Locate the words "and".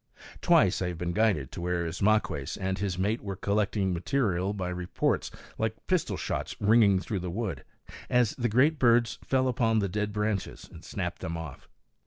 2.59-2.79, 10.73-10.83